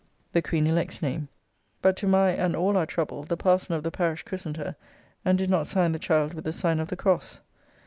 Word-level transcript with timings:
](the 0.33 0.41
Queen 0.41 0.65
elect's 0.65 0.99
name); 1.03 1.27
but 1.83 1.95
to 1.95 2.07
my 2.07 2.31
and 2.31 2.55
all 2.55 2.75
our 2.75 2.87
trouble, 2.87 3.21
the 3.21 3.37
Parson 3.37 3.75
of 3.75 3.83
the 3.83 3.91
parish 3.91 4.23
christened 4.23 4.57
her, 4.57 4.75
and 5.23 5.37
did 5.37 5.47
not 5.51 5.67
sign 5.67 5.91
the 5.91 5.99
child 5.99 6.33
with 6.33 6.43
the 6.45 6.51
sign 6.51 6.79
of 6.79 6.87
the 6.87 6.97
cross. 6.97 7.39